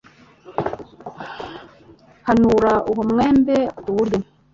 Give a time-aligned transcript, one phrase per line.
[2.27, 4.19] Hanura uwo mwembe tuwurye